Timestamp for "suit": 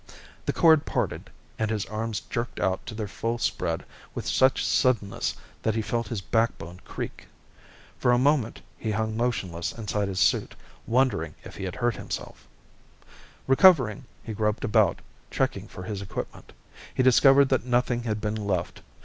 10.19-10.55